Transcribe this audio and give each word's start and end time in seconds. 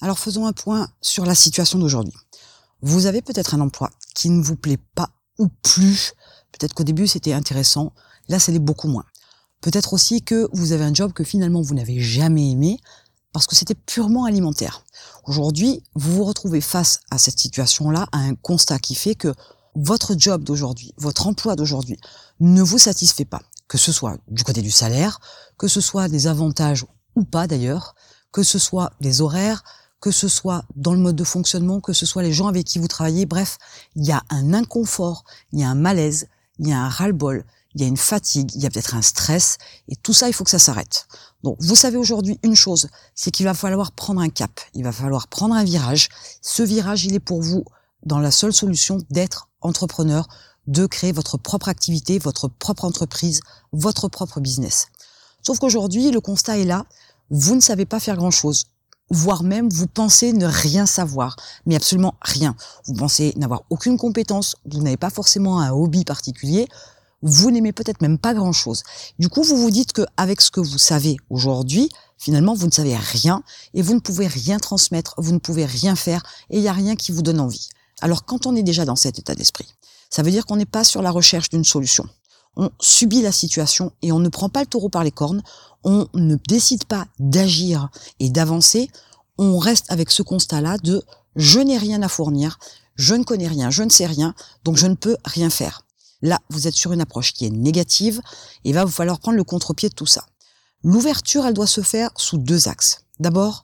Alors 0.00 0.18
faisons 0.18 0.46
un 0.46 0.52
point 0.52 0.88
sur 1.00 1.26
la 1.26 1.34
situation 1.34 1.78
d'aujourd'hui. 1.78 2.14
Vous 2.82 3.06
avez 3.06 3.20
peut-être 3.20 3.54
un 3.54 3.60
emploi 3.60 3.90
qui 4.14 4.30
ne 4.30 4.42
vous 4.42 4.54
plaît 4.54 4.78
pas 4.94 5.10
ou 5.38 5.48
plus. 5.48 6.12
Peut-être 6.52 6.74
qu'au 6.74 6.84
début 6.84 7.08
c'était 7.08 7.32
intéressant, 7.32 7.92
là 8.28 8.38
c'est 8.38 8.56
beaucoup 8.60 8.86
moins. 8.86 9.04
Peut-être 9.60 9.92
aussi 9.92 10.22
que 10.22 10.48
vous 10.52 10.70
avez 10.70 10.84
un 10.84 10.94
job 10.94 11.12
que 11.12 11.24
finalement 11.24 11.62
vous 11.62 11.74
n'avez 11.74 12.00
jamais 12.00 12.50
aimé 12.50 12.78
parce 13.32 13.48
que 13.48 13.56
c'était 13.56 13.74
purement 13.74 14.24
alimentaire. 14.24 14.84
Aujourd'hui, 15.24 15.82
vous 15.94 16.14
vous 16.14 16.24
retrouvez 16.24 16.60
face 16.60 17.00
à 17.10 17.18
cette 17.18 17.38
situation-là, 17.38 18.06
à 18.12 18.18
un 18.18 18.34
constat 18.36 18.78
qui 18.78 18.94
fait 18.94 19.16
que 19.16 19.34
votre 19.74 20.14
job 20.16 20.44
d'aujourd'hui, 20.44 20.94
votre 20.96 21.26
emploi 21.26 21.56
d'aujourd'hui 21.56 21.98
ne 22.40 22.62
vous 22.62 22.78
satisfait 22.78 23.24
pas, 23.24 23.42
que 23.66 23.78
ce 23.78 23.92
soit 23.92 24.16
du 24.28 24.44
côté 24.44 24.62
du 24.62 24.70
salaire, 24.70 25.20
que 25.58 25.68
ce 25.68 25.80
soit 25.80 26.08
des 26.08 26.28
avantages 26.28 26.86
ou 27.16 27.24
pas 27.24 27.46
d'ailleurs, 27.46 27.94
que 28.32 28.42
ce 28.42 28.58
soit 28.58 28.92
des 29.00 29.20
horaires, 29.20 29.62
que 30.00 30.10
ce 30.10 30.28
soit 30.28 30.64
dans 30.76 30.92
le 30.92 31.00
mode 31.00 31.16
de 31.16 31.24
fonctionnement, 31.24 31.80
que 31.80 31.92
ce 31.92 32.06
soit 32.06 32.22
les 32.22 32.32
gens 32.32 32.46
avec 32.46 32.64
qui 32.64 32.78
vous 32.78 32.88
travaillez, 32.88 33.26
bref, 33.26 33.58
il 33.96 34.04
y 34.04 34.12
a 34.12 34.22
un 34.30 34.54
inconfort, 34.54 35.24
il 35.52 35.60
y 35.60 35.64
a 35.64 35.70
un 35.70 35.74
malaise, 35.74 36.28
il 36.58 36.68
y 36.68 36.72
a 36.72 36.80
un 36.80 36.88
ras-le-bol, 36.88 37.44
il 37.74 37.82
y 37.82 37.84
a 37.84 37.88
une 37.88 37.96
fatigue, 37.96 38.50
il 38.54 38.62
y 38.62 38.66
a 38.66 38.70
peut-être 38.70 38.94
un 38.94 39.02
stress, 39.02 39.58
et 39.88 39.96
tout 39.96 40.12
ça, 40.12 40.28
il 40.28 40.32
faut 40.32 40.44
que 40.44 40.50
ça 40.50 40.58
s'arrête. 40.58 41.06
Donc, 41.42 41.56
vous 41.60 41.76
savez 41.76 41.96
aujourd'hui 41.96 42.38
une 42.42 42.54
chose, 42.54 42.88
c'est 43.14 43.30
qu'il 43.30 43.46
va 43.46 43.54
falloir 43.54 43.92
prendre 43.92 44.20
un 44.20 44.28
cap, 44.28 44.60
il 44.74 44.84
va 44.84 44.92
falloir 44.92 45.28
prendre 45.28 45.54
un 45.54 45.64
virage. 45.64 46.08
Ce 46.42 46.62
virage, 46.62 47.04
il 47.04 47.14
est 47.14 47.20
pour 47.20 47.42
vous 47.42 47.64
dans 48.04 48.18
la 48.18 48.30
seule 48.30 48.52
solution 48.52 48.98
d'être 49.10 49.48
entrepreneur, 49.60 50.26
de 50.66 50.86
créer 50.86 51.12
votre 51.12 51.38
propre 51.38 51.68
activité, 51.68 52.18
votre 52.18 52.48
propre 52.48 52.84
entreprise, 52.84 53.40
votre 53.72 54.08
propre 54.08 54.40
business. 54.40 54.88
Sauf 55.42 55.58
qu'aujourd'hui, 55.58 56.10
le 56.10 56.20
constat 56.20 56.58
est 56.58 56.64
là, 56.64 56.84
vous 57.30 57.54
ne 57.54 57.60
savez 57.60 57.86
pas 57.86 58.00
faire 58.00 58.16
grand-chose 58.16 58.66
voire 59.10 59.42
même 59.42 59.68
vous 59.70 59.86
pensez 59.86 60.32
ne 60.32 60.46
rien 60.46 60.86
savoir, 60.86 61.36
mais 61.66 61.76
absolument 61.76 62.14
rien. 62.22 62.54
Vous 62.86 62.94
pensez 62.94 63.32
n'avoir 63.36 63.62
aucune 63.70 63.98
compétence, 63.98 64.56
vous 64.66 64.82
n'avez 64.82 64.96
pas 64.96 65.10
forcément 65.10 65.60
un 65.60 65.72
hobby 65.72 66.04
particulier, 66.04 66.68
vous 67.22 67.50
n'aimez 67.50 67.72
peut-être 67.72 68.00
même 68.00 68.18
pas 68.18 68.34
grand-chose. 68.34 68.82
Du 69.18 69.28
coup, 69.28 69.42
vous 69.42 69.56
vous 69.56 69.70
dites 69.70 69.92
que 69.92 70.02
avec 70.16 70.40
ce 70.40 70.50
que 70.50 70.60
vous 70.60 70.78
savez 70.78 71.16
aujourd'hui, 71.30 71.88
finalement, 72.16 72.54
vous 72.54 72.66
ne 72.66 72.72
savez 72.72 72.96
rien 72.96 73.42
et 73.74 73.82
vous 73.82 73.94
ne 73.94 74.00
pouvez 74.00 74.26
rien 74.26 74.58
transmettre, 74.58 75.14
vous 75.18 75.32
ne 75.32 75.38
pouvez 75.38 75.64
rien 75.64 75.96
faire 75.96 76.22
et 76.50 76.58
il 76.58 76.62
n'y 76.62 76.68
a 76.68 76.72
rien 76.72 76.96
qui 76.96 77.12
vous 77.12 77.22
donne 77.22 77.40
envie. 77.40 77.68
Alors, 78.00 78.24
quand 78.24 78.46
on 78.46 78.54
est 78.54 78.62
déjà 78.62 78.84
dans 78.84 78.96
cet 78.96 79.18
état 79.18 79.34
d'esprit, 79.34 79.66
ça 80.10 80.22
veut 80.22 80.30
dire 80.30 80.46
qu'on 80.46 80.56
n'est 80.56 80.64
pas 80.64 80.84
sur 80.84 81.02
la 81.02 81.10
recherche 81.10 81.48
d'une 81.48 81.64
solution. 81.64 82.08
On 82.56 82.70
subit 82.80 83.22
la 83.22 83.32
situation 83.32 83.92
et 84.02 84.12
on 84.12 84.18
ne 84.18 84.28
prend 84.28 84.48
pas 84.48 84.60
le 84.60 84.66
taureau 84.66 84.88
par 84.88 85.04
les 85.04 85.10
cornes, 85.10 85.42
on 85.84 86.08
ne 86.14 86.36
décide 86.48 86.84
pas 86.84 87.06
d'agir 87.18 87.88
et 88.18 88.30
d'avancer, 88.30 88.90
on 89.38 89.58
reste 89.58 89.86
avec 89.88 90.10
ce 90.10 90.22
constat-là 90.22 90.78
de 90.78 91.02
je 91.36 91.60
n'ai 91.60 91.78
rien 91.78 92.02
à 92.02 92.08
fournir, 92.08 92.58
je 92.96 93.14
ne 93.14 93.24
connais 93.24 93.48
rien, 93.48 93.70
je 93.70 93.82
ne 93.82 93.90
sais 93.90 94.06
rien, 94.06 94.34
donc 94.64 94.76
je 94.76 94.86
ne 94.86 94.94
peux 94.94 95.16
rien 95.24 95.50
faire. 95.50 95.84
Là, 96.20 96.40
vous 96.50 96.66
êtes 96.66 96.74
sur 96.74 96.92
une 96.92 97.00
approche 97.00 97.32
qui 97.32 97.46
est 97.46 97.50
négative 97.50 98.20
et 98.64 98.72
va 98.72 98.84
vous 98.84 98.90
falloir 98.90 99.20
prendre 99.20 99.36
le 99.36 99.44
contre-pied 99.44 99.88
de 99.88 99.94
tout 99.94 100.06
ça. 100.06 100.26
L'ouverture, 100.82 101.46
elle 101.46 101.54
doit 101.54 101.66
se 101.66 101.80
faire 101.80 102.10
sous 102.16 102.38
deux 102.38 102.68
axes. 102.68 103.04
D'abord, 103.20 103.62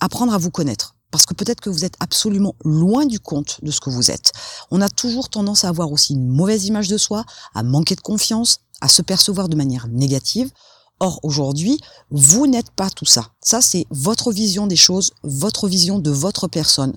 apprendre 0.00 0.34
à 0.34 0.38
vous 0.38 0.50
connaître. 0.50 0.94
Parce 1.10 1.26
que 1.26 1.34
peut-être 1.34 1.60
que 1.60 1.70
vous 1.70 1.84
êtes 1.84 1.94
absolument 2.00 2.56
loin 2.64 3.06
du 3.06 3.20
compte 3.20 3.60
de 3.62 3.70
ce 3.70 3.80
que 3.80 3.88
vous 3.88 4.10
êtes. 4.10 4.32
On 4.70 4.80
a 4.80 4.88
toujours 4.88 5.28
tendance 5.28 5.64
à 5.64 5.68
avoir 5.68 5.92
aussi 5.92 6.14
une 6.14 6.26
mauvaise 6.26 6.64
image 6.64 6.88
de 6.88 6.98
soi, 6.98 7.24
à 7.54 7.62
manquer 7.62 7.94
de 7.94 8.00
confiance, 8.00 8.58
à 8.80 8.88
se 8.88 9.00
percevoir 9.00 9.48
de 9.48 9.56
manière 9.56 9.86
négative. 9.86 10.50
Or, 11.00 11.20
aujourd'hui, 11.22 11.78
vous 12.10 12.46
n'êtes 12.46 12.70
pas 12.70 12.90
tout 12.90 13.04
ça. 13.04 13.28
Ça, 13.40 13.60
c'est 13.60 13.86
votre 13.90 14.32
vision 14.32 14.66
des 14.66 14.76
choses, 14.76 15.12
votre 15.22 15.68
vision 15.68 15.98
de 15.98 16.10
votre 16.10 16.48
personne 16.48 16.94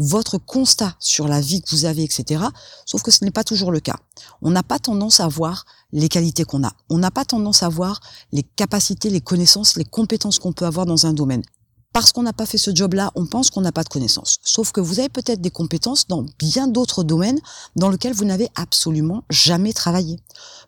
votre 0.00 0.38
constat 0.38 0.94
sur 0.98 1.28
la 1.28 1.40
vie 1.40 1.60
que 1.60 1.70
vous 1.70 1.84
avez, 1.84 2.02
etc. 2.02 2.42
Sauf 2.86 3.02
que 3.02 3.10
ce 3.10 3.24
n'est 3.24 3.30
pas 3.30 3.44
toujours 3.44 3.70
le 3.70 3.80
cas. 3.80 3.96
On 4.40 4.50
n'a 4.50 4.62
pas 4.62 4.78
tendance 4.78 5.20
à 5.20 5.28
voir 5.28 5.66
les 5.92 6.08
qualités 6.08 6.44
qu'on 6.44 6.64
a. 6.64 6.72
On 6.88 6.98
n'a 6.98 7.10
pas 7.10 7.24
tendance 7.24 7.62
à 7.62 7.68
voir 7.68 8.00
les 8.32 8.42
capacités, 8.42 9.10
les 9.10 9.20
connaissances, 9.20 9.76
les 9.76 9.84
compétences 9.84 10.38
qu'on 10.38 10.52
peut 10.52 10.64
avoir 10.64 10.86
dans 10.86 11.06
un 11.06 11.12
domaine 11.12 11.42
parce 11.92 12.12
qu'on 12.12 12.22
n'a 12.22 12.32
pas 12.32 12.46
fait 12.46 12.58
ce 12.58 12.74
job-là, 12.74 13.10
on 13.16 13.26
pense 13.26 13.50
qu'on 13.50 13.60
n'a 13.60 13.72
pas 13.72 13.82
de 13.82 13.88
connaissances. 13.88 14.38
Sauf 14.44 14.70
que 14.70 14.80
vous 14.80 15.00
avez 15.00 15.08
peut-être 15.08 15.40
des 15.40 15.50
compétences 15.50 16.06
dans 16.06 16.24
bien 16.38 16.68
d'autres 16.68 17.02
domaines 17.02 17.40
dans 17.74 17.90
lesquels 17.90 18.12
vous 18.12 18.24
n'avez 18.24 18.48
absolument 18.54 19.24
jamais 19.28 19.72
travaillé. 19.72 20.20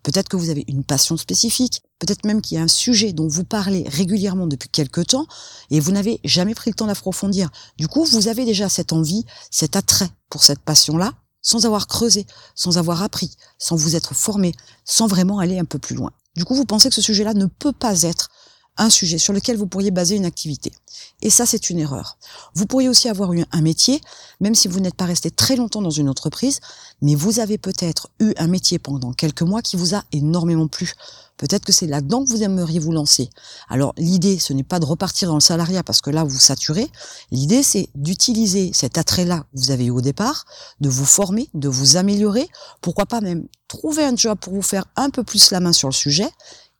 Peut-être 0.02 0.28
que 0.28 0.36
vous 0.36 0.50
avez 0.50 0.64
une 0.66 0.82
passion 0.82 1.16
spécifique, 1.16 1.82
peut-être 2.00 2.24
même 2.24 2.42
qu'il 2.42 2.56
y 2.56 2.60
a 2.60 2.64
un 2.64 2.68
sujet 2.68 3.12
dont 3.12 3.28
vous 3.28 3.44
parlez 3.44 3.84
régulièrement 3.88 4.48
depuis 4.48 4.68
quelque 4.68 5.00
temps 5.00 5.26
et 5.70 5.78
vous 5.78 5.92
n'avez 5.92 6.20
jamais 6.24 6.54
pris 6.54 6.70
le 6.70 6.74
temps 6.74 6.86
d'approfondir. 6.88 7.50
Du 7.78 7.86
coup, 7.86 8.04
vous 8.04 8.26
avez 8.26 8.44
déjà 8.44 8.68
cette 8.68 8.92
envie, 8.92 9.24
cet 9.50 9.76
attrait 9.76 10.10
pour 10.28 10.42
cette 10.42 10.60
passion-là, 10.60 11.12
sans 11.40 11.66
avoir 11.66 11.86
creusé, 11.86 12.26
sans 12.56 12.78
avoir 12.78 13.02
appris, 13.02 13.36
sans 13.58 13.76
vous 13.76 13.94
être 13.94 14.14
formé, 14.14 14.54
sans 14.84 15.06
vraiment 15.06 15.38
aller 15.38 15.58
un 15.58 15.64
peu 15.64 15.78
plus 15.78 15.94
loin. 15.94 16.10
Du 16.34 16.44
coup, 16.44 16.54
vous 16.54 16.64
pensez 16.64 16.88
que 16.88 16.94
ce 16.94 17.02
sujet-là 17.02 17.34
ne 17.34 17.46
peut 17.46 17.72
pas 17.72 18.02
être 18.02 18.30
un 18.76 18.90
sujet 18.90 19.18
sur 19.18 19.32
lequel 19.32 19.56
vous 19.56 19.66
pourriez 19.66 19.90
baser 19.90 20.16
une 20.16 20.24
activité. 20.24 20.72
Et 21.20 21.30
ça, 21.30 21.46
c'est 21.46 21.70
une 21.70 21.78
erreur. 21.78 22.18
Vous 22.54 22.66
pourriez 22.66 22.88
aussi 22.88 23.08
avoir 23.08 23.32
eu 23.32 23.44
un 23.52 23.60
métier, 23.60 24.00
même 24.40 24.54
si 24.54 24.68
vous 24.68 24.80
n'êtes 24.80 24.94
pas 24.94 25.04
resté 25.04 25.30
très 25.30 25.56
longtemps 25.56 25.82
dans 25.82 25.90
une 25.90 26.08
entreprise, 26.08 26.60
mais 27.00 27.14
vous 27.14 27.38
avez 27.38 27.58
peut-être 27.58 28.08
eu 28.18 28.32
un 28.38 28.46
métier 28.48 28.78
pendant 28.78 29.12
quelques 29.12 29.42
mois 29.42 29.62
qui 29.62 29.76
vous 29.76 29.94
a 29.94 30.04
énormément 30.12 30.68
plu. 30.68 30.94
Peut-être 31.36 31.64
que 31.64 31.72
c'est 31.72 31.86
là-dedans 31.86 32.24
que 32.24 32.30
vous 32.30 32.42
aimeriez 32.42 32.78
vous 32.78 32.92
lancer. 32.92 33.28
Alors 33.68 33.94
l'idée, 33.96 34.38
ce 34.38 34.52
n'est 34.52 34.62
pas 34.62 34.78
de 34.78 34.84
repartir 34.84 35.28
dans 35.28 35.34
le 35.34 35.40
salariat 35.40 35.82
parce 35.82 36.00
que 36.00 36.10
là, 36.10 36.24
vous 36.24 36.38
saturez. 36.38 36.88
L'idée, 37.30 37.62
c'est 37.62 37.88
d'utiliser 37.94 38.70
cet 38.72 38.96
attrait-là 38.98 39.40
que 39.40 39.58
vous 39.58 39.70
avez 39.70 39.86
eu 39.86 39.90
au 39.90 40.00
départ, 40.00 40.44
de 40.80 40.88
vous 40.88 41.04
former, 41.04 41.48
de 41.54 41.68
vous 41.68 41.96
améliorer. 41.96 42.48
Pourquoi 42.80 43.06
pas 43.06 43.20
même 43.20 43.46
trouver 43.66 44.04
un 44.04 44.14
job 44.14 44.38
pour 44.38 44.52
vous 44.52 44.62
faire 44.62 44.84
un 44.96 45.10
peu 45.10 45.24
plus 45.24 45.50
la 45.50 45.60
main 45.60 45.72
sur 45.72 45.88
le 45.88 45.94
sujet 45.94 46.30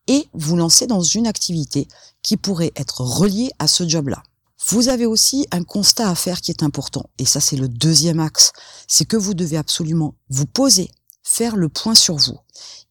et 0.09 0.29
vous 0.33 0.57
lancer 0.57 0.87
dans 0.87 1.03
une 1.03 1.27
activité 1.27 1.89
qui 2.23 2.37
pourrait 2.37 2.73
être 2.77 3.01
reliée 3.01 3.51
à 3.59 3.67
ce 3.67 3.87
job-là. 3.87 4.23
Vous 4.69 4.89
avez 4.89 5.07
aussi 5.07 5.47
un 5.51 5.65
constat 5.65 6.09
à 6.09 6.15
faire 6.15 6.41
qui 6.41 6.51
est 6.53 6.63
important, 6.63 7.11
et 7.19 7.25
ça 7.25 7.41
c'est 7.41 7.57
le 7.57 7.69
deuxième 7.69 8.21
axe, 8.21 8.53
c'est 8.87 9.05
que 9.05 9.17
vous 9.17 9.35
devez 9.35 9.57
absolument 9.57 10.15
vous 10.29 10.47
poser, 10.47 10.91
faire 11.23 11.57
le 11.57 11.69
point 11.69 11.97
sur 11.97 12.17
vous. 12.17 12.39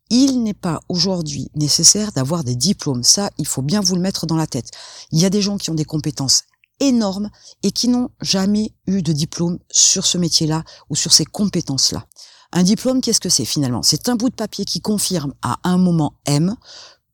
Il 0.10 0.44
n'est 0.44 0.54
pas 0.54 0.82
aujourd'hui 0.90 1.48
nécessaire 1.56 2.12
d'avoir 2.12 2.44
des 2.44 2.56
diplômes, 2.56 3.04
ça 3.04 3.30
il 3.38 3.48
faut 3.48 3.62
bien 3.62 3.80
vous 3.80 3.96
le 3.96 4.02
mettre 4.02 4.26
dans 4.26 4.36
la 4.36 4.48
tête. 4.48 4.72
Il 5.12 5.20
y 5.20 5.26
a 5.26 5.30
des 5.30 5.42
gens 5.42 5.58
qui 5.58 5.70
ont 5.70 5.76
des 5.76 5.86
compétences 5.86 6.44
énormes 6.82 7.30
et 7.64 7.72
qui 7.72 7.88
n'ont 7.88 8.10
jamais 8.20 8.74
eu 8.88 9.02
de 9.02 9.14
diplôme 9.14 9.60
sur 9.72 10.06
ce 10.06 10.18
métier-là 10.18 10.66
ou 10.90 10.96
sur 10.98 11.14
ces 11.14 11.26
compétences-là. 11.26 12.06
Un 12.52 12.64
diplôme, 12.64 13.00
qu'est-ce 13.00 13.22
que 13.22 13.30
c'est 13.30 13.46
finalement? 13.46 13.82
C'est 13.82 14.10
un 14.10 14.16
bout 14.18 14.30
de 14.30 14.36
papier 14.36 14.66
qui 14.66 14.82
confirme 14.82 15.34
à 15.42 15.60
un 15.64 15.78
moment 15.78 16.16
M 16.26 16.56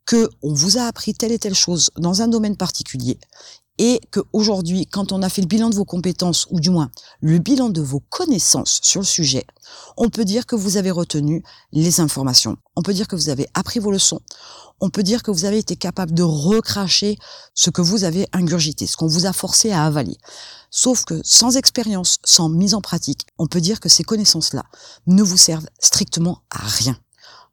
que 0.08 0.30
on 0.42 0.54
vous 0.54 0.80
a 0.80 0.84
appris 0.84 1.14
telle 1.14 1.32
et 1.32 1.38
telle 1.38 1.54
chose 1.54 1.92
dans 1.98 2.24
un 2.24 2.28
domaine 2.28 2.58
particulier 2.58 3.20
et 3.78 4.02
que 4.12 4.22
aujourd'hui, 4.34 4.88
quand 4.88 5.12
on 5.12 5.22
a 5.22 5.30
fait 5.30 5.42
le 5.42 5.48
bilan 5.48 5.70
de 5.70 5.76
vos 5.76 5.86
compétences, 5.86 6.48
ou 6.50 6.60
du 6.60 6.70
moins 6.70 6.90
le 7.22 7.38
bilan 7.38 7.70
de 7.70 7.82
vos 7.82 8.00
connaissances 8.00 8.80
sur 8.82 9.02
le 9.02 9.06
sujet, 9.06 9.46
on 9.98 10.10
peut 10.10 10.26
dire 10.26 10.46
que 10.46 10.56
vous 10.56 10.78
avez 10.78 10.92
retenu 10.92 11.44
les 11.72 12.00
informations. 12.00 12.58
On 12.76 12.82
peut 12.82 12.94
dire 12.94 13.08
que 13.08 13.16
vous 13.16 13.30
avez 13.30 13.48
appris 13.54 13.80
vos 13.80 13.92
leçons. 13.92 14.22
On 14.80 14.90
peut 14.90 15.04
dire 15.04 15.24
que 15.24 15.32
vous 15.32 15.46
avez 15.46 15.60
été 15.60 15.76
capable 15.76 16.14
de 16.14 16.24
recracher 16.24 17.18
ce 17.54 17.70
que 17.70 17.82
vous 17.82 18.04
avez 18.04 18.28
ingurgité, 18.34 18.88
ce 18.88 18.96
qu'on 18.96 19.08
vous 19.08 19.26
a 19.26 19.34
forcé 19.34 19.72
à 19.72 19.86
avaler. 19.86 20.18
Sauf 20.70 21.06
que 21.06 21.20
sans 21.24 21.58
expérience, 21.58 22.18
sans 22.24 22.50
mise 22.50 22.74
en 22.74 22.82
pratique, 22.82 23.26
on 23.38 23.48
peut 23.48 23.62
dire 23.62 23.80
que 23.80 23.90
ces 23.90 24.04
connaissances-là 24.04 24.64
ne 25.08 25.24
vous 25.24 25.38
servent 25.38 25.70
strictement 25.80 26.42
à 26.50 26.60
rien. 26.60 26.98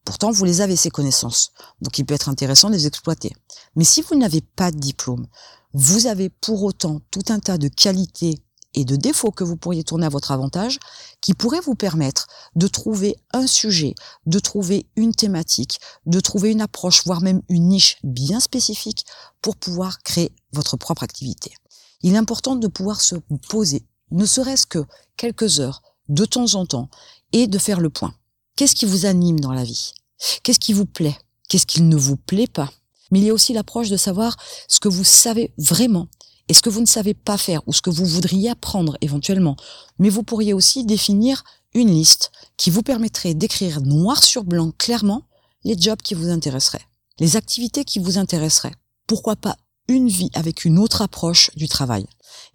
Pourtant, 0.05 0.31
vous 0.31 0.45
les 0.45 0.61
avez, 0.61 0.77
ces 0.77 0.91
connaissances. 0.91 1.53
Donc, 1.81 1.99
il 1.99 2.05
peut 2.05 2.15
être 2.15 2.29
intéressant 2.29 2.69
de 2.69 2.75
les 2.75 2.87
exploiter. 2.87 3.33
Mais 3.75 3.85
si 3.85 4.03
vous 4.03 4.17
n'avez 4.17 4.43
pas 4.43 4.71
de 4.71 4.79
diplôme, 4.79 5.27
vous 5.73 6.07
avez 6.07 6.29
pour 6.29 6.63
autant 6.63 7.01
tout 7.11 7.25
un 7.29 7.41
tas 7.41 7.59
de 7.59 7.69
qualités 7.69 8.39
et 8.75 8.85
de 8.85 8.97
défauts 8.97 9.31
que 9.31 9.45
vous 9.45 9.57
pourriez 9.57 9.85
tourner 9.85 10.07
à 10.07 10.11
votre 10.11 10.33
avantage, 10.33 10.79
qui 11.21 11.35
pourraient 11.35 11.61
vous 11.61 11.75
permettre 11.75 12.27
de 12.57 12.67
trouver 12.67 13.17
un 13.33 13.47
sujet, 13.47 13.95
de 14.27 14.39
trouver 14.39 14.87
une 14.97 15.15
thématique, 15.15 15.79
de 16.07 16.21
trouver 16.21 16.51
une 16.51 16.61
approche, 16.61 17.05
voire 17.05 17.21
même 17.21 17.43
une 17.49 17.69
niche 17.69 17.99
bien 18.03 18.41
spécifique 18.41 19.07
pour 19.41 19.57
pouvoir 19.57 20.03
créer 20.03 20.33
votre 20.53 20.77
propre 20.77 21.05
activité. 21.05 21.55
Il 22.03 22.15
est 22.15 22.19
important 22.19 22.57
de 22.57 22.67
pouvoir 22.67 23.01
se 23.01 23.17
poser, 23.49 23.87
ne 24.11 24.27
serait-ce 24.27 24.67
que 24.67 24.85
quelques 25.17 25.61
heures, 25.61 25.83
de 26.09 26.25
temps 26.25 26.55
en 26.55 26.67
temps, 26.67 26.91
et 27.33 27.47
de 27.47 27.59
faire 27.59 27.81
le 27.81 27.91
point. 27.91 28.15
Qu'est-ce 28.57 28.77
qui 28.77 28.85
vous 28.85 29.05
anime 29.05 29.41
dans 29.41 29.53
la 29.53 29.65
vie? 29.65 29.93
Qu'est-ce 30.45 30.61
qui 30.61 30.73
vous 30.73 30.87
plaît? 30.87 31.19
Qu'est-ce 31.49 31.67
qui 31.67 31.83
ne 31.83 31.97
vous 31.97 32.17
plaît 32.17 32.47
pas? 32.47 32.71
Mais 33.11 33.19
il 33.19 33.25
y 33.25 33.31
a 33.31 33.35
aussi 33.35 33.53
l'approche 33.53 33.89
de 33.89 33.97
savoir 33.97 34.37
ce 34.69 34.79
que 34.79 34.89
vous 34.89 35.03
savez 35.03 35.53
vraiment 35.59 36.07
et 36.49 36.55
ce 36.55 36.63
que 36.63 36.71
vous 36.71 36.81
ne 36.81 36.87
savez 36.87 37.15
pas 37.15 37.37
faire 37.37 37.63
ou 37.67 37.73
ce 37.73 37.83
que 37.83 37.91
vous 37.91 38.07
voudriez 38.07 38.51
apprendre 38.51 38.97
éventuellement. 39.01 39.57
Mais 39.99 40.09
vous 40.09 40.23
pourriez 40.23 40.53
aussi 40.53 40.85
définir 40.85 41.43
une 41.75 41.91
liste 41.91 42.31
qui 42.57 42.71
vous 42.71 42.83
permettrait 42.83 43.35
d'écrire 43.35 43.81
noir 43.81 44.23
sur 44.23 44.45
blanc 44.45 44.71
clairement 44.79 45.23
les 45.65 45.77
jobs 45.77 46.01
qui 46.01 46.15
vous 46.15 46.29
intéresseraient, 46.29 46.87
les 47.19 47.37
activités 47.37 47.85
qui 47.85 47.99
vous 47.99 48.19
intéresseraient. 48.19 48.75
Pourquoi 49.09 49.35
pas 49.35 49.57
une 49.89 50.09
vie 50.09 50.31
avec 50.35 50.65
une 50.65 50.79
autre 50.79 51.03
approche 51.03 51.51
du 51.57 51.69
travail. 51.69 52.07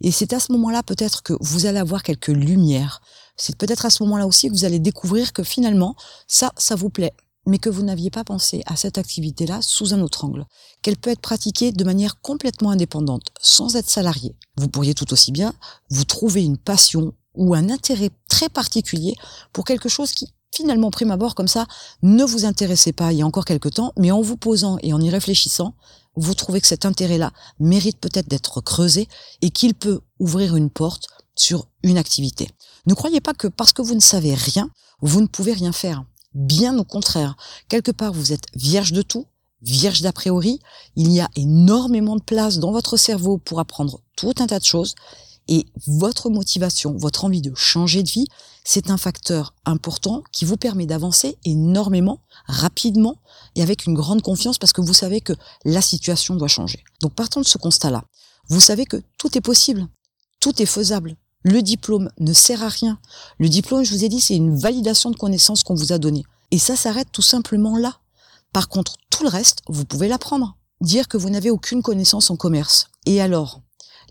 Et 0.02 0.12
c'est 0.12 0.34
à 0.34 0.40
ce 0.40 0.52
moment-là 0.52 0.84
peut-être 0.84 1.24
que 1.24 1.34
vous 1.40 1.66
allez 1.66 1.80
avoir 1.80 2.04
quelques 2.04 2.28
lumières. 2.28 3.02
C'est 3.38 3.58
peut-être 3.58 3.86
à 3.86 3.90
ce 3.90 4.04
moment-là 4.04 4.28
aussi 4.28 4.48
que 4.48 4.54
vous 4.54 4.66
allez 4.66 4.80
découvrir 4.80 5.34
que 5.34 5.44
finalement, 5.44 5.96
ça, 6.28 6.52
ça 6.58 6.76
vous 6.76 6.90
plaît 6.90 7.14
mais 7.46 7.58
que 7.58 7.70
vous 7.70 7.84
n'aviez 7.84 8.12
pas 8.12 8.24
pensé 8.24 8.62
à 8.66 8.76
cette 8.76 8.98
activité-là 8.98 9.62
sous 9.62 9.94
un 9.94 10.02
autre 10.02 10.26
angle, 10.26 10.46
qu'elle 10.82 10.98
peut 10.98 11.10
être 11.10 11.22
pratiquée 11.22 11.72
de 11.72 11.84
manière 11.84 12.22
complètement 12.22 12.70
indépendante, 12.70 13.28
sans 13.42 13.76
être 13.76 13.90
salarié. 13.90 14.36
Vous 14.58 14.70
pourriez 14.70 14.94
tout 14.94 15.12
aussi 15.12 15.32
bien 15.32 15.54
vous 15.90 16.06
trouver 16.06 16.44
une 16.44 16.58
passion 16.58 17.14
ou 17.36 17.54
un 17.54 17.70
intérêt 17.70 18.10
très 18.28 18.50
particulier 18.50 19.16
pour 19.54 19.66
quelque 19.66 19.90
chose 19.90 20.12
qui, 20.12 20.34
finalement, 20.52 20.92
prime 20.92 21.12
abord 21.12 21.36
comme 21.36 21.48
ça, 21.48 21.66
ne 22.02 22.24
vous 22.24 22.46
intéressait 22.46 22.94
pas 22.94 23.12
il 23.12 23.20
y 23.20 23.22
a 23.22 23.26
encore 23.26 23.46
quelque 23.46 23.70
temps, 23.70 23.94
mais 23.98 24.12
en 24.12 24.22
vous 24.22 24.38
posant 24.38 24.78
et 24.82 24.94
en 24.94 25.02
y 25.02 25.10
réfléchissant, 25.10 25.74
vous 26.16 26.34
trouvez 26.34 26.60
que 26.60 26.68
cet 26.68 26.86
intérêt-là 26.86 27.32
mérite 27.60 28.00
peut-être 28.00 28.28
d'être 28.28 28.62
creusé 28.62 29.08
et 29.42 29.52
qu'il 29.52 29.74
peut 29.74 30.02
ouvrir 30.20 30.56
une 30.56 30.70
porte 30.70 31.08
sur 31.36 31.68
une 31.84 31.98
activité. 31.98 32.50
Ne 32.86 32.94
croyez 32.94 33.22
pas 33.22 33.34
que 33.34 33.48
parce 33.48 33.74
que 33.74 33.82
vous 33.82 33.96
ne 33.96 34.00
savez 34.02 34.34
rien, 34.34 34.70
vous 35.02 35.22
ne 35.22 35.28
pouvez 35.28 35.54
rien 35.54 35.72
faire. 35.72 36.04
Bien 36.34 36.78
au 36.78 36.84
contraire. 36.84 37.36
Quelque 37.70 37.92
part, 37.92 38.14
vous 38.14 38.34
êtes 38.34 38.46
vierge 38.56 38.92
de 38.92 39.02
tout, 39.02 39.26
vierge 39.62 40.02
d'a 40.02 40.12
priori. 40.12 40.60
Il 40.96 41.12
y 41.12 41.22
a 41.22 41.30
énormément 41.36 42.16
de 42.16 42.22
place 42.22 42.60
dans 42.60 42.72
votre 42.72 42.98
cerveau 42.98 43.38
pour 43.38 43.60
apprendre 43.60 44.02
tout 44.16 44.34
un 44.40 44.48
tas 44.48 44.60
de 44.60 44.66
choses. 44.66 44.96
Et 45.52 45.66
votre 45.88 46.30
motivation, 46.30 46.96
votre 46.96 47.26
envie 47.26 47.42
de 47.42 47.52
changer 47.56 48.04
de 48.04 48.10
vie, 48.10 48.28
c'est 48.64 48.92
un 48.92 48.98
facteur 48.98 49.56
important 49.66 50.24
qui 50.32 50.46
vous 50.46 50.58
permet 50.58 50.86
d'avancer 50.86 51.40
énormément, 51.44 52.20
rapidement 52.46 53.18
et 53.56 53.64
avec 53.64 53.88
une 53.88 53.96
grande 53.96 54.22
confiance 54.22 54.60
parce 54.60 54.74
que 54.74 54.82
vous 54.82 54.94
savez 54.94 55.22
que 55.22 55.34
la 55.66 55.82
situation 55.82 56.36
doit 56.36 56.48
changer. 56.48 56.84
Donc 57.02 57.16
partant 57.16 57.42
de 57.42 57.48
ce 57.48 57.58
constat-là, 57.58 58.04
vous 58.48 58.60
savez 58.60 58.86
que 58.86 59.02
tout 59.18 59.36
est 59.36 59.42
possible, 59.42 59.88
tout 60.40 60.62
est 60.62 60.68
faisable. 60.68 61.16
Le 61.44 61.64
diplôme 61.64 62.12
ne 62.20 62.32
sert 62.34 62.62
à 62.62 62.70
rien. 62.70 63.00
Le 63.40 63.50
diplôme, 63.50 63.84
je 63.84 63.96
vous 63.96 64.04
ai 64.04 64.10
dit, 64.10 64.22
c'est 64.22 64.36
une 64.36 64.56
validation 64.56 65.10
de 65.10 65.16
connaissances 65.16 65.64
qu'on 65.64 65.74
vous 65.74 65.94
a 65.94 65.98
donnée. 65.98 66.26
Et 66.52 66.60
ça 66.60 66.76
s'arrête 66.76 67.12
tout 67.12 67.24
simplement 67.24 67.76
là. 67.76 67.98
Par 68.54 68.70
contre, 68.70 68.98
tout 69.10 69.24
le 69.24 69.30
reste, 69.30 69.62
vous 69.68 69.86
pouvez 69.86 70.10
l'apprendre. 70.10 70.58
Dire 70.82 71.08
que 71.08 71.18
vous 71.18 71.32
n'avez 71.32 71.50
aucune 71.50 71.82
connaissance 71.82 72.30
en 72.30 72.36
commerce. 72.36 72.88
Et 73.08 73.20
alors? 73.20 73.62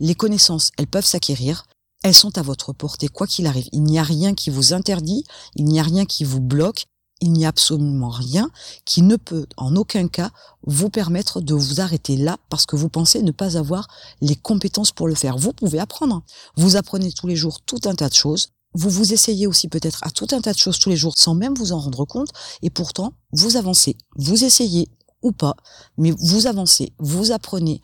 Les 0.00 0.14
connaissances, 0.14 0.70
elles 0.78 0.86
peuvent 0.86 1.04
s'acquérir, 1.04 1.64
elles 2.02 2.14
sont 2.14 2.38
à 2.38 2.42
votre 2.42 2.72
portée 2.72 3.08
quoi 3.08 3.26
qu'il 3.26 3.46
arrive. 3.46 3.68
Il 3.72 3.82
n'y 3.82 3.98
a 3.98 4.02
rien 4.02 4.34
qui 4.34 4.50
vous 4.50 4.72
interdit, 4.72 5.24
il 5.56 5.64
n'y 5.64 5.80
a 5.80 5.82
rien 5.82 6.06
qui 6.06 6.24
vous 6.24 6.40
bloque, 6.40 6.86
il 7.20 7.32
n'y 7.32 7.44
a 7.44 7.48
absolument 7.48 8.10
rien 8.10 8.50
qui 8.84 9.02
ne 9.02 9.16
peut 9.16 9.46
en 9.56 9.74
aucun 9.74 10.06
cas 10.06 10.30
vous 10.62 10.88
permettre 10.88 11.40
de 11.40 11.54
vous 11.54 11.80
arrêter 11.80 12.16
là 12.16 12.36
parce 12.48 12.66
que 12.66 12.76
vous 12.76 12.88
pensez 12.88 13.22
ne 13.22 13.32
pas 13.32 13.56
avoir 13.56 13.88
les 14.20 14.36
compétences 14.36 14.92
pour 14.92 15.08
le 15.08 15.14
faire. 15.14 15.36
Vous 15.36 15.52
pouvez 15.52 15.80
apprendre. 15.80 16.22
Vous 16.56 16.76
apprenez 16.76 17.12
tous 17.12 17.26
les 17.26 17.36
jours 17.36 17.60
tout 17.62 17.80
un 17.86 17.94
tas 17.94 18.08
de 18.08 18.14
choses. 18.14 18.50
Vous 18.74 18.90
vous 18.90 19.12
essayez 19.12 19.46
aussi 19.46 19.66
peut-être 19.66 19.98
à 20.02 20.10
tout 20.10 20.28
un 20.30 20.40
tas 20.40 20.52
de 20.52 20.58
choses 20.58 20.78
tous 20.78 20.90
les 20.90 20.96
jours 20.96 21.14
sans 21.16 21.34
même 21.34 21.54
vous 21.54 21.72
en 21.72 21.80
rendre 21.80 22.04
compte 22.04 22.28
et 22.62 22.70
pourtant 22.70 23.14
vous 23.32 23.56
avancez. 23.56 23.96
Vous 24.16 24.44
essayez 24.44 24.88
ou 25.22 25.32
pas, 25.32 25.56
mais 25.96 26.12
vous 26.12 26.46
avancez, 26.46 26.92
vous 26.98 27.32
apprenez 27.32 27.80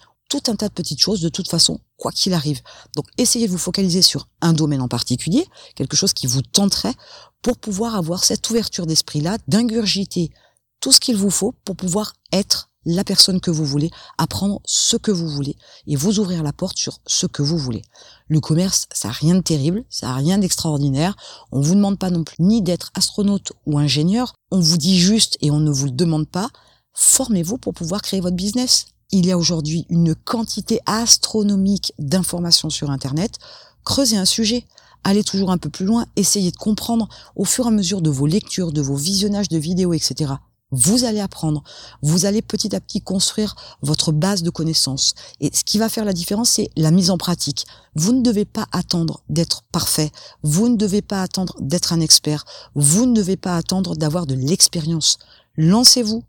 un 0.47 0.57
tas 0.57 0.69
de 0.69 0.73
petites 0.73 1.01
choses 1.01 1.21
de 1.21 1.29
toute 1.29 1.49
façon 1.49 1.81
quoi 1.97 2.13
qu'il 2.13 2.35
arrive. 2.35 2.61
Donc 2.97 3.07
essayez 3.19 3.47
de 3.47 3.53
vous 3.53 3.59
focaliser 3.59 4.03
sur 4.03 4.29
un 4.41 4.53
domaine 4.53 4.81
en 4.81 4.89
particulier, 4.89 5.47
quelque 5.75 5.97
chose 5.97 6.13
qui 6.13 6.27
vous 6.27 6.43
tenterait 6.43 6.95
pour 7.43 7.59
pouvoir 7.59 7.95
avoir 7.95 8.25
cette 8.25 8.49
ouverture 8.51 8.87
d'esprit-là, 8.87 9.39
d'ingurgiter 9.49 10.31
tout 10.81 10.93
ce 10.93 11.01
qu'il 11.01 11.17
vous 11.17 11.31
faut 11.31 11.55
pour 11.65 11.77
pouvoir 11.77 12.15
être 12.33 12.71
la 12.85 13.05
personne 13.05 13.41
que 13.41 13.51
vous 13.51 13.65
voulez, 13.65 13.91
apprendre 14.19 14.61
ce 14.65 14.97
que 14.97 15.11
vous 15.11 15.29
voulez 15.29 15.57
et 15.87 15.97
vous 15.97 16.19
ouvrir 16.19 16.43
la 16.43 16.53
porte 16.53 16.79
sur 16.79 16.99
ce 17.07 17.27
que 17.27 17.43
vous 17.43 17.57
voulez. 17.59 17.83
Le 18.29 18.41
commerce, 18.41 18.87
ça 18.93 19.09
n'a 19.09 19.15
rien 19.15 19.35
de 19.35 19.41
terrible, 19.41 19.85
ça 19.89 20.09
n'a 20.09 20.15
rien 20.17 20.39
d'extraordinaire. 20.39 21.17
On 21.53 21.61
vous 21.61 21.75
demande 21.75 21.99
pas 21.99 22.11
non 22.11 22.25
plus 22.25 22.37
ni 22.41 22.63
d'être 22.63 22.91
astronaute 22.95 23.53
ou 23.67 23.79
ingénieur. 23.79 24.35
On 24.51 24.61
vous 24.61 24.77
dit 24.77 24.99
juste 24.99 25.39
et 25.41 25.51
on 25.51 25.61
ne 25.61 25.71
vous 25.71 25.87
le 25.87 25.93
demande 25.93 26.29
pas. 26.29 26.51
Formez-vous 26.93 27.59
pour 27.59 27.75
pouvoir 27.75 28.03
créer 28.03 28.21
votre 28.21 28.37
business 28.37 28.87
il 29.11 29.27
y 29.27 29.33
a 29.33 29.39
aujourd'hui 29.39 29.87
une 29.89 30.15
quantité 30.15 30.81
astronomique 30.87 31.93
d'informations 31.99 32.71
sur 32.71 32.91
Internet. 32.91 33.39
Creusez 33.85 34.17
un 34.17 34.25
sujet, 34.25 34.67
allez 35.05 35.25
toujours 35.25 35.51
un 35.51 35.59
peu 35.59 35.69
plus 35.69 35.87
loin, 35.87 36.07
essayez 36.17 36.51
de 36.51 36.57
comprendre 36.57 37.09
au 37.37 37.45
fur 37.45 37.67
et 37.67 37.69
à 37.69 37.71
mesure 37.71 38.03
de 38.03 38.11
vos 38.11 38.27
lectures, 38.27 38.73
de 38.73 38.83
vos 38.83 38.97
visionnages 38.97 39.49
de 39.49 39.59
vidéos, 39.59 39.93
etc. 39.93 40.35
Vous 40.71 41.05
allez 41.05 41.21
apprendre, 41.21 41.63
vous 42.03 42.25
allez 42.25 42.43
petit 42.43 42.75
à 42.75 42.81
petit 42.81 43.01
construire 43.01 43.55
votre 43.83 44.11
base 44.11 44.43
de 44.43 44.51
connaissances. 44.51 45.15
Et 45.41 45.51
ce 45.55 45.63
qui 45.63 45.79
va 45.79 45.89
faire 45.89 46.05
la 46.05 46.13
différence, 46.13 46.51
c'est 46.51 46.71
la 46.77 46.91
mise 46.91 47.11
en 47.11 47.19
pratique. 47.19 47.65
Vous 47.95 48.13
ne 48.13 48.23
devez 48.23 48.45
pas 48.45 48.67
attendre 48.73 49.21
d'être 49.29 49.63
parfait, 49.71 50.11
vous 50.43 50.69
ne 50.69 50.77
devez 50.77 51.01
pas 51.01 51.23
attendre 51.23 51.55
d'être 51.61 51.93
un 51.93 52.01
expert, 52.01 52.45
vous 52.75 53.07
ne 53.07 53.15
devez 53.15 53.37
pas 53.37 53.57
attendre 53.57 53.95
d'avoir 53.95 54.27
de 54.27 54.35
l'expérience. 54.35 55.19
Lancez-vous, 55.57 56.25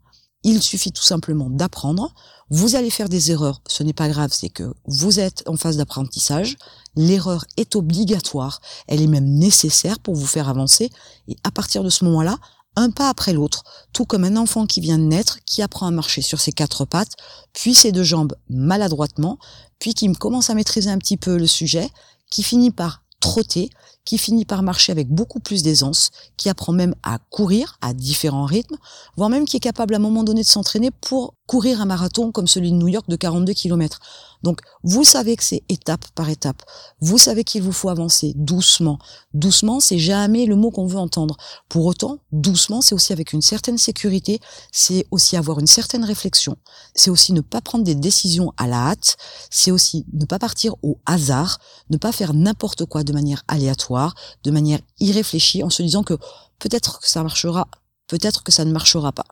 il 0.45 0.61
suffit 0.61 0.91
tout 0.91 1.03
simplement 1.03 1.49
d'apprendre. 1.49 2.13
Vous 2.51 2.75
allez 2.75 2.91
faire 2.91 3.09
des 3.09 3.31
erreurs, 3.31 3.61
ce 3.67 3.81
n'est 3.81 3.93
pas 3.93 4.07
grave, 4.07 4.29
c'est 4.31 4.49
que 4.49 4.71
vous 4.85 5.19
êtes 5.19 5.43
en 5.47 5.57
phase 5.57 5.77
d'apprentissage. 5.77 6.55
L'erreur 6.95 7.45
est 7.57 7.75
obligatoire, 7.75 8.61
elle 8.87 9.01
est 9.01 9.07
même 9.07 9.25
nécessaire 9.25 9.99
pour 9.99 10.13
vous 10.13 10.27
faire 10.27 10.47
avancer. 10.47 10.91
Et 11.27 11.35
à 11.43 11.49
partir 11.49 11.83
de 11.83 11.89
ce 11.89 12.05
moment-là, 12.05 12.37
un 12.75 12.91
pas 12.91 13.09
après 13.09 13.33
l'autre, 13.33 13.63
tout 13.91 14.05
comme 14.05 14.23
un 14.23 14.37
enfant 14.37 14.67
qui 14.67 14.81
vient 14.81 14.99
de 14.99 15.03
naître, 15.03 15.39
qui 15.45 15.63
apprend 15.63 15.87
à 15.87 15.91
marcher 15.91 16.21
sur 16.21 16.39
ses 16.39 16.51
quatre 16.51 16.85
pattes, 16.85 17.13
puis 17.53 17.73
ses 17.73 17.91
deux 17.91 18.03
jambes 18.03 18.35
maladroitement, 18.47 19.39
puis 19.79 19.95
qui 19.95 20.11
commence 20.13 20.51
à 20.51 20.53
maîtriser 20.53 20.91
un 20.91 20.99
petit 20.99 21.17
peu 21.17 21.37
le 21.37 21.47
sujet, 21.47 21.89
qui 22.29 22.43
finit 22.43 22.71
par 22.71 23.01
trotter, 23.19 23.71
qui 24.05 24.17
finit 24.17 24.45
par 24.45 24.63
marcher 24.63 24.91
avec 24.91 25.09
beaucoup 25.09 25.39
plus 25.39 25.63
d'aisance, 25.63 26.11
qui 26.37 26.49
apprend 26.49 26.71
même 26.71 26.95
à 27.03 27.17
courir 27.29 27.77
à 27.81 27.93
différents 27.93 28.45
rythmes, 28.45 28.77
voire 29.17 29.29
même 29.29 29.45
qui 29.45 29.57
est 29.57 29.61
capable 29.61 29.95
à 29.95 29.97
un 29.97 30.01
moment 30.01 30.23
donné 30.23 30.41
de 30.41 30.47
s'entraîner 30.47 30.91
pour 30.91 31.33
courir 31.47 31.81
un 31.81 31.85
marathon 31.85 32.31
comme 32.31 32.47
celui 32.47 32.71
de 32.71 32.75
New 32.75 32.87
York 32.87 33.05
de 33.07 33.15
42 33.15 33.53
km. 33.53 33.99
Donc 34.43 34.61
vous 34.83 35.03
savez 35.03 35.35
que 35.35 35.43
c'est 35.43 35.63
étape 35.69 36.05
par 36.13 36.29
étape. 36.29 36.61
Vous 37.01 37.17
savez 37.17 37.43
qu'il 37.43 37.63
vous 37.63 37.71
faut 37.71 37.89
avancer 37.89 38.33
doucement. 38.35 38.99
Doucement, 39.33 39.79
c'est 39.79 39.97
jamais 39.97 40.45
le 40.45 40.55
mot 40.55 40.71
qu'on 40.71 40.85
veut 40.85 40.99
entendre. 40.99 41.37
Pour 41.69 41.85
autant, 41.85 42.19
doucement, 42.31 42.81
c'est 42.81 42.95
aussi 42.95 43.13
avec 43.13 43.33
une 43.33 43.41
certaine 43.41 43.77
sécurité, 43.77 44.39
c'est 44.71 45.07
aussi 45.11 45.35
avoir 45.35 45.59
une 45.59 45.67
certaine 45.67 46.03
réflexion, 46.03 46.57
c'est 46.93 47.09
aussi 47.09 47.33
ne 47.33 47.41
pas 47.41 47.61
prendre 47.61 47.83
des 47.83 47.95
décisions 47.95 48.53
à 48.57 48.67
la 48.67 48.89
hâte, 48.89 49.17
c'est 49.49 49.71
aussi 49.71 50.05
ne 50.13 50.25
pas 50.25 50.39
partir 50.39 50.75
au 50.83 50.99
hasard, 51.05 51.59
ne 51.89 51.97
pas 51.97 52.11
faire 52.11 52.33
n'importe 52.33 52.85
quoi 52.85 53.03
de 53.03 53.13
manière 53.13 53.43
aléatoire, 53.47 54.15
de 54.43 54.51
manière 54.51 54.79
irréfléchie 54.99 55.63
en 55.63 55.69
se 55.69 55.81
disant 55.81 56.03
que 56.03 56.15
peut-être 56.59 56.99
que 56.99 57.09
ça 57.09 57.23
marchera, 57.23 57.67
peut-être 58.07 58.43
que 58.43 58.51
ça 58.51 58.65
ne 58.65 58.71
marchera 58.71 59.11
pas. 59.11 59.25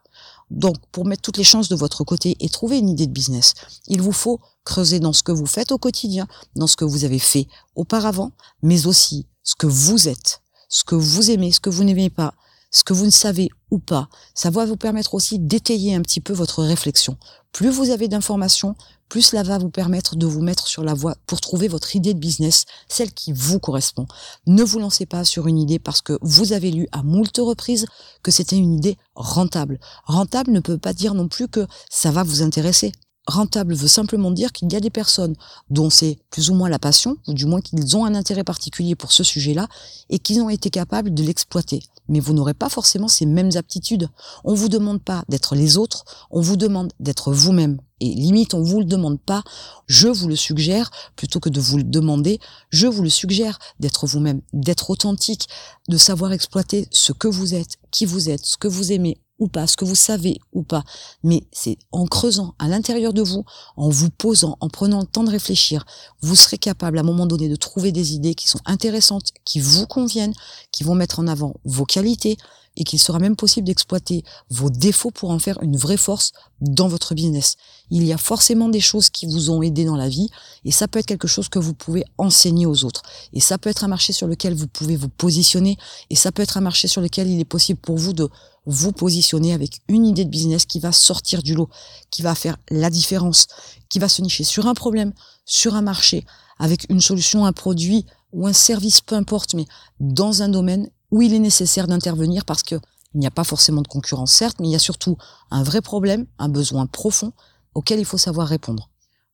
Donc, 0.50 0.76
pour 0.92 1.06
mettre 1.06 1.22
toutes 1.22 1.38
les 1.38 1.44
chances 1.44 1.70
de 1.70 1.76
votre 1.76 2.04
côté 2.04 2.36
et 2.40 2.50
trouver 2.50 2.78
une 2.78 2.90
idée 2.90 3.08
de 3.08 3.12
business, 3.12 3.54
il 3.88 4.02
vous 4.02 4.12
faut 4.12 4.40
creuser 4.66 5.00
dans 5.00 5.14
ce 5.14 5.24
que 5.24 5.32
vous 5.32 5.46
faites 5.46 5.72
au 5.72 5.78
quotidien, 5.78 6.28
dans 6.56 6.68
ce 6.68 6.76
que 6.76 6.86
vous 6.86 7.06
avez 7.06 7.20
fait 7.20 7.48
auparavant, 7.76 8.32
mais 8.62 8.86
aussi 8.86 9.28
ce 9.44 9.56
que 9.56 9.68
vous 9.68 10.08
êtes, 10.08 10.42
ce 10.70 10.84
que 10.84 10.96
vous 10.96 11.32
aimez, 11.32 11.52
ce 11.52 11.60
que 11.60 11.70
vous 11.70 11.84
n'aimez 11.84 12.10
pas, 12.10 12.34
ce 12.72 12.84
que 12.84 12.94
vous 12.94 13.06
ne 13.06 13.12
savez 13.12 13.50
ou 13.72 13.80
pas. 13.80 14.10
Ça 14.34 14.50
va 14.50 14.66
vous 14.66 14.78
permettre 14.78 15.14
aussi 15.14 15.40
d'étayer 15.40 15.96
un 15.96 16.02
petit 16.02 16.22
peu 16.22 16.34
votre 16.34 16.64
réflexion. 16.64 17.18
Plus 17.52 17.70
vous 17.70 17.92
avez 17.92 18.08
d'informations, 18.08 18.76
plus 19.14 19.22
cela 19.22 19.44
va 19.44 19.60
vous 19.60 19.70
permettre 19.70 20.16
de 20.16 20.26
vous 20.26 20.42
mettre 20.42 20.66
sur 20.66 20.84
la 20.84 20.96
voie 20.96 21.14
pour 21.28 21.40
trouver 21.40 21.68
votre 21.68 21.96
idée 21.96 22.16
de 22.16 22.20
business, 22.20 22.66
celle 22.90 23.14
qui 23.14 23.32
vous 23.32 23.60
correspond. 23.60 24.08
Ne 24.48 24.64
vous 24.64 24.80
lancez 24.80 25.06
pas 25.06 25.24
sur 25.24 25.46
une 25.46 25.60
idée 25.60 25.78
parce 25.78 26.02
que 26.02 26.18
vous 26.24 26.52
avez 26.52 26.72
lu 26.72 26.88
à 26.92 27.04
moult 27.04 27.38
reprises 27.38 27.86
que 28.24 28.32
c'était 28.32 28.58
une 28.58 28.74
idée 28.74 28.98
rentable. 29.14 29.80
Rentable 30.06 30.52
ne 30.52 30.60
peut 30.62 30.80
pas 30.80 30.94
dire 30.94 31.14
non 31.14 31.28
plus 31.28 31.48
que 31.48 31.68
ça 31.92 32.10
va 32.10 32.24
vous 32.24 32.42
intéresser. 32.42 32.92
Rentable 33.28 33.76
veut 33.76 33.88
simplement 33.88 34.32
dire 34.32 34.52
qu'il 34.52 34.74
y 34.74 34.76
a 34.76 34.80
des 34.80 34.90
personnes 34.90 35.36
dont 35.70 35.92
c'est 35.92 36.18
plus 36.32 36.50
ou 36.50 36.56
moins 36.56 36.70
la 36.70 36.80
passion, 36.80 37.16
ou 37.28 37.36
du 37.36 37.46
moins 37.46 37.62
qu'ils 37.62 37.96
ont 37.96 38.06
un 38.06 38.16
intérêt 38.16 38.44
particulier 38.44 38.96
pour 38.96 39.12
ce 39.12 39.24
sujet-là, 39.24 39.68
et 40.10 40.18
qu'ils 40.18 40.42
ont 40.42 40.50
été 40.50 40.72
capables 40.72 41.14
de 41.14 41.22
l'exploiter. 41.22 41.84
Mais 42.10 42.20
vous 42.20 42.34
n'aurez 42.34 42.56
pas 42.56 42.68
forcément 42.68 43.08
ces 43.08 43.28
mêmes 43.28 43.52
aptitudes. 43.56 44.10
On 44.44 44.56
vous 44.56 44.70
demande 44.70 45.04
pas 45.04 45.24
d'être 45.30 45.56
les 45.56 45.78
autres, 45.78 46.04
on 46.32 46.42
vous 46.42 46.58
demande 46.58 46.92
d'être 47.00 47.32
vous-même. 47.32 47.78
Et 48.04 48.16
limite, 48.16 48.54
on 48.54 48.62
vous 48.62 48.80
le 48.80 48.86
demande 48.86 49.18
pas, 49.18 49.44
je 49.88 50.10
vous 50.10 50.28
le 50.28 50.36
suggère, 50.36 50.92
plutôt 51.16 51.40
que 51.40 51.48
de 51.48 51.62
vous 51.62 51.78
le 51.78 51.86
demander, 51.86 52.42
je 52.70 52.86
vous 52.86 53.02
le 53.02 53.08
suggère 53.08 53.60
d'être 53.80 54.08
vous-même, 54.08 54.42
d'être 54.52 54.90
authentique, 54.90 55.48
de 55.88 55.96
savoir 55.96 56.34
exploiter 56.34 56.86
ce 56.92 57.14
que 57.14 57.30
vous 57.30 57.56
êtes, 57.56 57.78
qui 57.92 58.04
vous 58.04 58.30
êtes, 58.30 58.46
ce 58.46 58.58
que 58.58 58.68
vous 58.68 58.92
aimez, 58.92 59.22
ou 59.40 59.48
pas, 59.48 59.68
ce 59.68 59.78
que 59.78 59.86
vous 59.86 59.96
savez 59.96 60.38
ou 60.52 60.64
pas. 60.64 60.84
Mais 61.24 61.44
c'est 61.54 61.78
en 61.94 62.06
creusant 62.06 62.56
à 62.60 62.68
l'intérieur 62.68 63.14
de 63.14 63.22
vous, 63.22 63.46
en 63.78 63.88
vous 63.88 64.10
posant, 64.10 64.58
en 64.60 64.68
prenant 64.68 65.00
le 65.00 65.08
temps 65.08 65.24
de 65.24 65.32
réfléchir, 65.32 65.86
vous 66.22 66.36
serez 66.36 66.58
capable 66.58 66.98
à 66.98 67.02
un 67.02 67.06
moment 67.06 67.26
donné 67.26 67.48
de 67.48 67.56
trouver 67.56 67.94
des 67.94 68.16
idées 68.16 68.36
qui 68.36 68.50
sont 68.50 68.60
intéressantes, 68.66 69.32
qui 69.46 69.62
vous 69.62 69.88
conviennent, 69.88 70.34
qui 70.74 70.84
vont 70.84 70.96
mettre 70.96 71.20
en 71.20 71.28
avant 71.28 71.54
vos 71.64 71.86
qualités, 71.86 72.38
et 72.76 72.84
qu'il 72.84 73.00
sera 73.00 73.20
même 73.20 73.36
possible 73.36 73.68
d'exploiter 73.68 74.24
vos 74.50 74.70
défauts 74.70 75.12
pour 75.12 75.32
en 75.32 75.40
faire 75.40 75.62
une 75.62 75.78
vraie 75.78 75.98
force 75.98 76.32
dans 76.60 76.88
votre 76.88 77.14
business. 77.14 77.56
Il 77.92 78.04
y 78.04 78.14
a 78.14 78.18
forcément 78.18 78.70
des 78.70 78.80
choses 78.80 79.10
qui 79.10 79.26
vous 79.26 79.50
ont 79.50 79.62
aidé 79.62 79.86
dans 79.86 79.96
la 79.96 80.10
vie 80.10 80.30
et 80.66 80.72
ça 80.72 80.88
peut 80.88 81.00
être 81.00 81.06
quelque 81.06 81.28
chose 81.28 81.50
que 81.50 81.60
vous 81.60 81.74
pouvez 81.74 82.04
enseigner 82.18 82.66
aux 82.66 82.86
autres. 82.86 83.04
Et 83.34 83.40
ça 83.40 83.58
peut 83.58 83.70
être 83.70 83.84
un 83.84 83.88
marché 83.88 84.14
sur 84.14 84.28
lequel 84.28 84.56
vous 84.56 84.68
pouvez 84.68 84.96
vous 84.96 85.10
positionner 85.10 85.78
et 86.10 86.16
ça 86.16 86.32
peut 86.32 86.42
être 86.42 86.58
un 86.58 86.62
marché 86.62 86.88
sur 86.88 87.02
lequel 87.02 87.30
il 87.30 87.40
est 87.40 87.46
possible 87.46 87.80
pour 87.80 87.98
vous 87.98 88.14
de 88.14 88.30
vous 88.66 88.94
positionner 88.94 89.54
avec 89.54 89.82
une 89.88 90.06
idée 90.06 90.26
de 90.26 90.30
business 90.30 90.66
qui 90.66 90.80
va 90.80 90.92
sortir 90.92 91.44
du 91.44 91.54
lot, 91.54 91.70
qui 92.10 92.22
va 92.22 92.34
faire 92.34 92.58
la 92.70 92.90
différence, 92.90 93.48
qui 93.90 94.00
va 94.00 94.08
se 94.08 94.22
nicher 94.22 94.44
sur 94.44 94.68
un 94.68 94.74
problème, 94.74 95.14
sur 95.46 95.76
un 95.76 95.82
marché, 95.82 96.26
avec 96.60 96.86
une 96.90 97.02
solution, 97.02 97.46
un 97.46 97.52
produit 97.52 98.06
ou 98.32 98.48
un 98.48 98.54
service, 98.54 99.02
peu 99.02 99.16
importe, 99.16 99.54
mais 99.54 99.66
dans 100.00 100.42
un 100.42 100.50
domaine 100.50 100.90
où 101.14 101.22
il 101.22 101.36
est 101.36 101.40
nécessaire 101.40 101.86
d'intervenir 101.86 102.44
parce 102.44 102.64
que 102.64 102.76
il 103.14 103.20
n'y 103.20 103.28
a 103.28 103.32
pas 103.32 103.44
forcément 103.44 103.84
de 103.84 103.88
concurrence, 103.88 104.34
certes, 104.34 104.58
mais 104.60 104.68
il 104.68 104.72
y 104.72 104.76
a 104.76 104.80
surtout 104.80 105.16
un 105.52 105.62
vrai 105.62 105.80
problème, 105.80 106.26
un 106.40 106.50
besoin 106.50 106.88
profond 106.88 107.32
auquel 107.76 108.00
il 108.00 108.06
faut 108.06 108.18
savoir 108.18 108.48
répondre. 108.48 108.90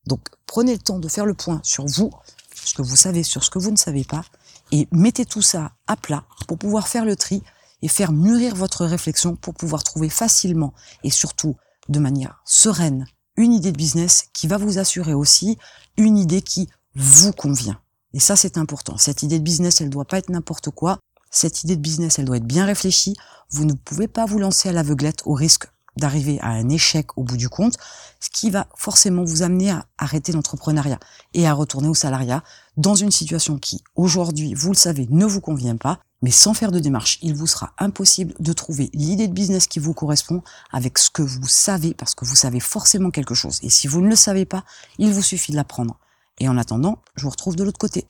Donc, 0.05 0.19
prenez 0.45 0.73
le 0.73 0.79
temps 0.79 0.99
de 0.99 1.07
faire 1.07 1.25
le 1.25 1.33
point 1.33 1.61
sur 1.63 1.85
vous, 1.85 2.11
ce 2.53 2.73
que 2.73 2.81
vous 2.81 2.97
savez, 2.97 3.23
sur 3.23 3.45
ce 3.45 3.49
que 3.49 3.59
vous 3.59 3.71
ne 3.71 3.77
savez 3.77 4.03
pas, 4.03 4.25
et 4.73 4.89
mettez 4.91 5.25
tout 5.25 5.41
ça 5.41 5.71
à 5.87 5.95
plat 5.95 6.25
pour 6.49 6.57
pouvoir 6.57 6.89
faire 6.89 7.05
le 7.05 7.15
tri 7.15 7.41
et 7.81 7.87
faire 7.87 8.11
mûrir 8.11 8.55
votre 8.55 8.85
réflexion 8.85 9.37
pour 9.37 9.53
pouvoir 9.53 9.85
trouver 9.85 10.09
facilement 10.09 10.73
et 11.05 11.09
surtout 11.09 11.55
de 11.87 11.99
manière 11.99 12.41
sereine 12.43 13.07
une 13.37 13.53
idée 13.53 13.71
de 13.71 13.77
business 13.77 14.25
qui 14.33 14.47
va 14.47 14.57
vous 14.57 14.79
assurer 14.79 15.13
aussi 15.13 15.57
une 15.95 16.17
idée 16.17 16.41
qui 16.41 16.67
vous 16.95 17.31
convient. 17.31 17.79
Et 18.13 18.19
ça, 18.19 18.35
c'est 18.35 18.57
important. 18.57 18.97
Cette 18.97 19.23
idée 19.23 19.39
de 19.39 19.43
business, 19.43 19.81
elle 19.81 19.89
doit 19.89 20.05
pas 20.05 20.17
être 20.17 20.29
n'importe 20.29 20.71
quoi. 20.71 20.99
Cette 21.29 21.63
idée 21.63 21.75
de 21.75 21.81
business, 21.81 22.19
elle 22.19 22.25
doit 22.25 22.37
être 22.37 22.45
bien 22.45 22.65
réfléchie. 22.65 23.15
Vous 23.51 23.65
ne 23.65 23.73
pouvez 23.73 24.07
pas 24.07 24.25
vous 24.25 24.39
lancer 24.39 24.69
à 24.69 24.73
l'aveuglette 24.73 25.21
au 25.25 25.33
risque 25.33 25.67
d'arriver 25.97 26.39
à 26.41 26.49
un 26.49 26.69
échec 26.69 27.17
au 27.17 27.23
bout 27.23 27.37
du 27.37 27.49
compte, 27.49 27.75
ce 28.19 28.29
qui 28.29 28.49
va 28.49 28.67
forcément 28.75 29.23
vous 29.23 29.43
amener 29.43 29.71
à 29.71 29.85
arrêter 29.97 30.31
l'entrepreneuriat 30.31 30.99
et 31.33 31.47
à 31.47 31.53
retourner 31.53 31.89
au 31.89 31.93
salariat 31.93 32.43
dans 32.77 32.95
une 32.95 33.11
situation 33.11 33.57
qui, 33.57 33.83
aujourd'hui, 33.95 34.53
vous 34.53 34.69
le 34.69 34.77
savez, 34.77 35.07
ne 35.09 35.25
vous 35.25 35.41
convient 35.41 35.77
pas, 35.77 35.99
mais 36.21 36.31
sans 36.31 36.53
faire 36.53 36.71
de 36.71 36.79
démarche, 36.79 37.19
il 37.21 37.33
vous 37.33 37.47
sera 37.47 37.73
impossible 37.77 38.33
de 38.39 38.53
trouver 38.53 38.89
l'idée 38.93 39.27
de 39.27 39.33
business 39.33 39.67
qui 39.67 39.79
vous 39.79 39.93
correspond 39.93 40.41
avec 40.71 40.97
ce 40.97 41.09
que 41.09 41.21
vous 41.21 41.47
savez, 41.47 41.93
parce 41.93 42.15
que 42.15 42.25
vous 42.25 42.35
savez 42.35 42.59
forcément 42.59 43.11
quelque 43.11 43.35
chose. 43.35 43.59
Et 43.63 43.69
si 43.69 43.87
vous 43.87 44.01
ne 44.01 44.09
le 44.09 44.15
savez 44.15 44.45
pas, 44.45 44.63
il 44.97 45.13
vous 45.13 45.21
suffit 45.21 45.51
de 45.51 45.57
l'apprendre. 45.57 45.97
Et 46.39 46.49
en 46.49 46.57
attendant, 46.57 46.99
je 47.15 47.23
vous 47.23 47.29
retrouve 47.29 47.55
de 47.55 47.63
l'autre 47.63 47.79
côté. 47.79 48.07